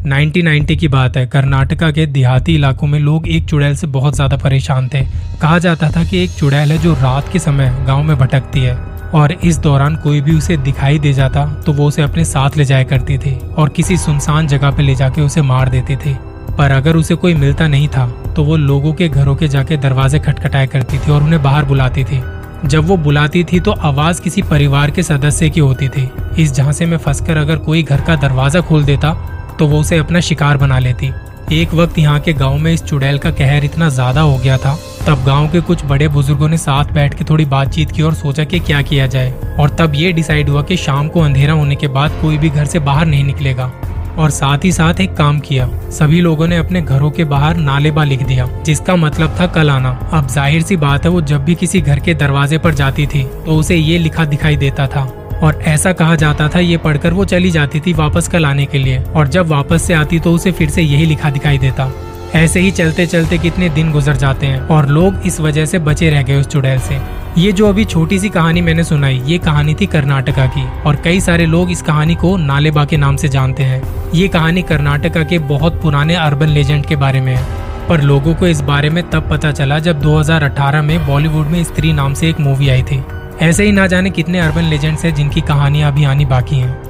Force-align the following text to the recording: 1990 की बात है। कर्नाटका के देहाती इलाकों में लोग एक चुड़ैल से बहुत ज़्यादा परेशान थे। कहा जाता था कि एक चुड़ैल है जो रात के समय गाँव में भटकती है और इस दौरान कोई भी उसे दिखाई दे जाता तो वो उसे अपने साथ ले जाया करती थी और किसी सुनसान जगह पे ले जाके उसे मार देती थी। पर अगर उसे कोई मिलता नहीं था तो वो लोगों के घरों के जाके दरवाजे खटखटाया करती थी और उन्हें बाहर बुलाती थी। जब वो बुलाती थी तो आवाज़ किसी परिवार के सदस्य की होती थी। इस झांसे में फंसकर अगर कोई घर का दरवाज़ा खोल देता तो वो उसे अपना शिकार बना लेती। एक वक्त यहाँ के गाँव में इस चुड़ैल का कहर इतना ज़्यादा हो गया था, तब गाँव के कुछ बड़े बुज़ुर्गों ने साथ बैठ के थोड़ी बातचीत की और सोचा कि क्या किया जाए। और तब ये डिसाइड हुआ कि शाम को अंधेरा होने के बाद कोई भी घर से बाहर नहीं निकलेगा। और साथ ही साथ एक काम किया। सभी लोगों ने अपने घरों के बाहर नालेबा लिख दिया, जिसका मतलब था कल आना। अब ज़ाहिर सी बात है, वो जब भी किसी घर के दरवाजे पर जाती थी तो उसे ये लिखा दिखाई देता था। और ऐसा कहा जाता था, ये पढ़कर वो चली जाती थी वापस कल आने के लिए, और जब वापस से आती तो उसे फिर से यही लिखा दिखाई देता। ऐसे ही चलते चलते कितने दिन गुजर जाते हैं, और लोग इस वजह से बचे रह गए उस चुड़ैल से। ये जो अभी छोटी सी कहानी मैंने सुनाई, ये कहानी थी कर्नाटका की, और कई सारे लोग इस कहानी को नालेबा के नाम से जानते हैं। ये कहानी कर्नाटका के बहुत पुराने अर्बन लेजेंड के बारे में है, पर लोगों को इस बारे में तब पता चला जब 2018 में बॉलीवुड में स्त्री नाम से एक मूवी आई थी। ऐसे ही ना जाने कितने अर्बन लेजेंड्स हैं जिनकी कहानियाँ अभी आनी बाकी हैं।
1990 0.00 0.76
की 0.76 0.88
बात 0.88 1.16
है। 1.16 1.26
कर्नाटका 1.26 1.90
के 1.90 2.04
देहाती 2.08 2.54
इलाकों 2.54 2.86
में 2.86 2.98
लोग 2.98 3.26
एक 3.28 3.44
चुड़ैल 3.44 3.74
से 3.76 3.86
बहुत 3.88 4.14
ज़्यादा 4.14 4.36
परेशान 4.36 4.88
थे। 4.88 5.00
कहा 5.40 5.58
जाता 5.58 5.90
था 5.90 6.04
कि 6.04 6.22
एक 6.22 6.30
चुड़ैल 6.30 6.72
है 6.72 6.78
जो 6.78 6.92
रात 6.92 7.28
के 7.32 7.38
समय 7.38 7.68
गाँव 7.86 8.02
में 8.02 8.16
भटकती 8.18 8.60
है 8.60 8.74
और 9.14 9.32
इस 9.34 9.58
दौरान 9.58 9.96
कोई 9.96 10.20
भी 10.20 10.36
उसे 10.36 10.56
दिखाई 10.58 10.98
दे 10.98 11.12
जाता 11.12 11.44
तो 11.56 11.72
वो 11.72 11.86
उसे 11.88 12.02
अपने 12.02 12.24
साथ 12.24 12.56
ले 12.56 12.64
जाया 12.64 12.84
करती 12.84 13.18
थी 13.18 13.36
और 13.58 13.68
किसी 13.68 13.96
सुनसान 13.96 14.46
जगह 14.46 14.70
पे 14.70 14.82
ले 14.82 14.94
जाके 14.94 15.22
उसे 15.22 15.42
मार 15.42 15.68
देती 15.68 15.96
थी। 15.96 16.16
पर 16.58 16.70
अगर 16.70 16.96
उसे 16.96 17.14
कोई 17.14 17.34
मिलता 17.34 17.66
नहीं 17.68 17.88
था 17.88 18.06
तो 18.36 18.44
वो 18.44 18.56
लोगों 18.56 18.92
के 18.92 19.08
घरों 19.08 19.34
के 19.36 19.48
जाके 19.48 19.76
दरवाजे 19.78 20.18
खटखटाया 20.18 20.66
करती 20.66 20.98
थी 20.98 21.12
और 21.12 21.22
उन्हें 21.22 21.42
बाहर 21.42 21.64
बुलाती 21.64 22.04
थी। 22.04 22.22
जब 22.64 22.86
वो 22.86 22.96
बुलाती 22.98 23.42
थी 23.44 23.60
तो 23.60 23.72
आवाज़ 23.72 24.20
किसी 24.22 24.42
परिवार 24.42 24.90
के 24.90 25.02
सदस्य 25.02 25.48
की 25.50 25.60
होती 25.60 25.88
थी। 25.88 26.08
इस 26.38 26.52
झांसे 26.52 26.86
में 26.86 26.96
फंसकर 26.96 27.36
अगर 27.36 27.56
कोई 27.58 27.82
घर 27.82 28.00
का 28.00 28.16
दरवाज़ा 28.18 28.60
खोल 28.60 28.84
देता 28.84 29.12
तो 29.60 29.66
वो 29.66 29.80
उसे 29.80 29.96
अपना 29.98 30.20
शिकार 30.22 30.56
बना 30.56 30.78
लेती। 30.78 31.12
एक 31.52 31.72
वक्त 31.74 31.98
यहाँ 31.98 32.20
के 32.20 32.32
गाँव 32.32 32.56
में 32.58 32.72
इस 32.72 32.82
चुड़ैल 32.82 33.18
का 33.18 33.30
कहर 33.30 33.64
इतना 33.64 33.88
ज़्यादा 33.88 34.20
हो 34.20 34.36
गया 34.38 34.56
था, 34.58 34.74
तब 35.06 35.24
गाँव 35.24 35.48
के 35.48 35.60
कुछ 35.60 35.84
बड़े 35.84 36.08
बुज़ुर्गों 36.08 36.48
ने 36.48 36.56
साथ 36.58 36.92
बैठ 36.94 37.14
के 37.14 37.24
थोड़ी 37.24 37.44
बातचीत 37.46 37.90
की 37.90 38.02
और 38.02 38.14
सोचा 38.14 38.44
कि 38.44 38.58
क्या 38.60 38.80
किया 38.82 39.06
जाए। 39.06 39.32
और 39.58 39.70
तब 39.70 39.94
ये 39.94 40.12
डिसाइड 40.12 40.48
हुआ 40.48 40.62
कि 40.62 40.76
शाम 40.76 41.08
को 41.08 41.20
अंधेरा 41.20 41.52
होने 41.52 41.76
के 41.76 41.88
बाद 41.88 42.18
कोई 42.22 42.38
भी 42.38 42.50
घर 42.50 42.64
से 42.66 42.78
बाहर 42.80 43.06
नहीं 43.06 43.24
निकलेगा। 43.24 43.70
और 44.18 44.30
साथ 44.30 44.64
ही 44.64 44.72
साथ 44.72 45.00
एक 45.00 45.14
काम 45.16 45.38
किया। 45.40 45.68
सभी 45.92 46.20
लोगों 46.20 46.46
ने 46.46 46.56
अपने 46.56 46.82
घरों 46.82 47.10
के 47.10 47.24
बाहर 47.26 47.56
नालेबा 47.58 48.04
लिख 48.04 48.22
दिया, 48.22 48.48
जिसका 48.64 48.96
मतलब 48.96 49.36
था 49.40 49.46
कल 49.48 49.70
आना। 49.70 49.90
अब 50.12 50.28
ज़ाहिर 50.28 50.62
सी 50.62 50.76
बात 50.78 51.04
है, 51.04 51.10
वो 51.10 51.20
जब 51.22 51.44
भी 51.44 51.54
किसी 51.54 51.80
घर 51.80 51.98
के 51.98 52.14
दरवाजे 52.16 52.58
पर 52.58 52.74
जाती 52.74 53.06
थी 53.06 53.22
तो 53.46 53.56
उसे 53.56 53.76
ये 53.76 53.98
लिखा 53.98 54.24
दिखाई 54.26 54.56
देता 54.56 54.86
था। 54.86 55.08
और 55.42 55.62
ऐसा 55.62 55.92
कहा 55.92 56.16
जाता 56.16 56.48
था, 56.48 56.58
ये 56.58 56.76
पढ़कर 56.76 57.12
वो 57.12 57.24
चली 57.24 57.50
जाती 57.50 57.80
थी 57.80 57.92
वापस 57.92 58.28
कल 58.28 58.46
आने 58.46 58.64
के 58.66 58.78
लिए, 58.78 58.98
और 58.98 59.28
जब 59.28 59.48
वापस 59.48 59.82
से 59.82 59.94
आती 59.94 60.18
तो 60.20 60.32
उसे 60.32 60.52
फिर 60.52 60.70
से 60.70 60.82
यही 60.82 61.06
लिखा 61.06 61.30
दिखाई 61.30 61.58
देता। 61.58 61.90
ऐसे 62.34 62.60
ही 62.60 62.70
चलते 62.70 63.06
चलते 63.06 63.38
कितने 63.38 63.68
दिन 63.68 63.90
गुजर 63.92 64.16
जाते 64.16 64.46
हैं, 64.46 64.60
और 64.60 64.88
लोग 64.88 65.26
इस 65.26 65.40
वजह 65.40 65.64
से 65.66 65.78
बचे 65.78 66.10
रह 66.10 66.22
गए 66.22 66.36
उस 66.36 66.46
चुड़ैल 66.46 66.78
से। 66.78 66.98
ये 67.38 67.52
जो 67.52 67.68
अभी 67.68 67.84
छोटी 67.84 68.18
सी 68.18 68.28
कहानी 68.28 68.60
मैंने 68.60 68.84
सुनाई, 68.84 69.20
ये 69.26 69.38
कहानी 69.38 69.74
थी 69.74 69.86
कर्नाटका 69.86 70.46
की, 70.46 70.66
और 70.82 70.96
कई 70.96 71.20
सारे 71.20 71.46
लोग 71.46 71.70
इस 71.70 71.82
कहानी 71.82 72.14
को 72.14 72.36
नालेबा 72.36 72.84
के 72.84 72.96
नाम 72.96 73.16
से 73.16 73.28
जानते 73.28 73.62
हैं। 73.62 73.82
ये 74.14 74.28
कहानी 74.28 74.62
कर्नाटका 74.62 75.22
के 75.24 75.38
बहुत 75.38 75.80
पुराने 75.82 76.14
अर्बन 76.14 76.48
लेजेंड 76.48 76.86
के 76.86 76.96
बारे 76.96 77.20
में 77.20 77.34
है, 77.36 77.44
पर 77.88 78.00
लोगों 78.00 78.34
को 78.34 78.46
इस 78.46 78.60
बारे 78.60 78.90
में 78.90 79.02
तब 79.10 79.30
पता 79.30 79.52
चला 79.52 79.78
जब 79.78 80.00
2018 80.00 80.82
में 80.82 81.06
बॉलीवुड 81.06 81.46
में 81.46 81.62
स्त्री 81.64 81.92
नाम 81.92 82.14
से 82.14 82.28
एक 82.30 82.40
मूवी 82.40 82.68
आई 82.68 82.82
थी। 82.82 83.02
ऐसे 83.42 83.64
ही 83.64 83.72
ना 83.72 83.86
जाने 83.86 84.10
कितने 84.10 84.40
अर्बन 84.40 84.64
लेजेंड्स 84.64 85.04
हैं 85.04 85.14
जिनकी 85.14 85.40
कहानियाँ 85.40 85.92
अभी 85.92 86.04
आनी 86.04 86.24
बाकी 86.24 86.56
हैं। 86.56 86.89